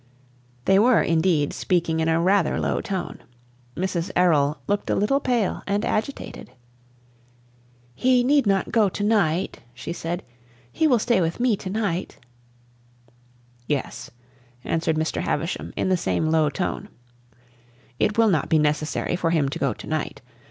They 0.65 0.79
were, 0.79 1.03
indeed, 1.03 1.53
speaking 1.53 1.99
in 1.99 2.07
a 2.07 2.19
rather 2.19 2.59
low 2.59 2.81
tone. 2.81 3.21
Mrs. 3.75 4.09
Errol 4.15 4.57
looked 4.65 4.89
a 4.89 4.95
little 4.95 5.19
pale 5.19 5.61
and 5.67 5.85
agitated. 5.85 6.49
"He 7.93 8.23
need 8.23 8.47
not 8.47 8.71
go 8.71 8.89
to 8.89 9.03
night?" 9.03 9.59
she 9.75 9.93
said. 9.93 10.23
"He 10.71 10.87
will 10.87 10.97
stay 10.97 11.21
with 11.21 11.39
me 11.39 11.55
to 11.57 11.69
night?" 11.69 12.17
"Yes," 13.67 14.09
answered 14.63 14.95
Mr. 14.95 15.21
Havisham 15.21 15.71
in 15.75 15.89
the 15.89 15.97
same 15.97 16.31
low 16.31 16.49
tone; 16.49 16.89
"it 17.99 18.17
will 18.17 18.29
not 18.31 18.49
be 18.49 18.57
necessary 18.57 19.15
for 19.15 19.29
him 19.29 19.49
to 19.49 19.59
go 19.59 19.71
to 19.71 19.85
night. 19.85 20.19